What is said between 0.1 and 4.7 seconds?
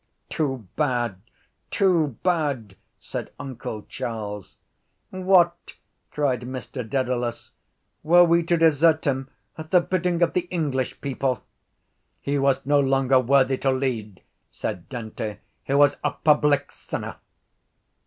—Too bad! Too bad! said uncle Charles.